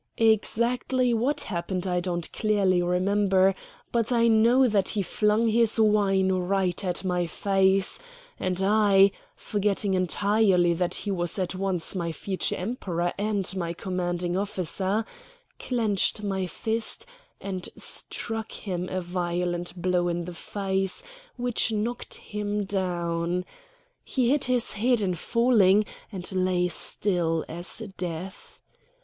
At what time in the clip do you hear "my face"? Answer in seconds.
7.05-7.99